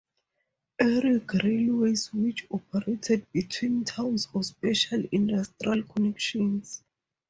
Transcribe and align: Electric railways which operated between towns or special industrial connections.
Electric 0.79 1.31
railways 1.43 2.11
which 2.11 2.47
operated 2.49 3.27
between 3.31 3.85
towns 3.85 4.27
or 4.33 4.41
special 4.41 5.03
industrial 5.11 5.83
connections. 5.83 6.83